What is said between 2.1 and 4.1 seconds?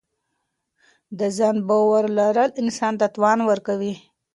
لرل انسان ته توان ورکوي.